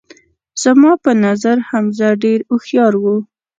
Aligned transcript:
زما 0.61 0.91
په 1.03 1.11
نظر 1.25 1.57
حمزه 1.69 2.09
ډیر 2.23 2.39
هوښیار 2.49 2.93
وو 2.97 3.15